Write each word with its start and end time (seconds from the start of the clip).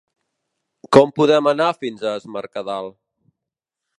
Com 0.97 1.11
podem 1.19 1.51
anar 1.51 1.69
fins 1.83 2.07
a 2.09 2.15
Es 2.21 2.27
Mercadal? 2.37 2.93